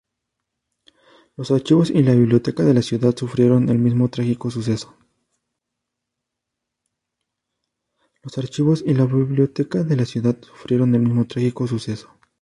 [1.37, 4.97] Los archivos y la biblioteca de la ciudad sufrieron el mismo trágico suceso.